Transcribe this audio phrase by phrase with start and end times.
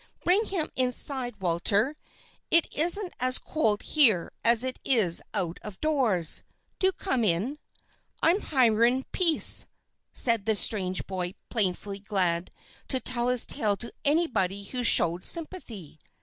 [0.23, 1.95] Bring him inside, Walter.
[2.49, 6.41] It isn't as cold here as it is out of doors.
[6.79, 7.59] Do come in."
[8.23, 9.67] "I'm Hiram Pease,"
[10.11, 12.49] said the strange boy, plainly glad
[12.87, 15.99] to tell his tale to anybody who showed sympathy.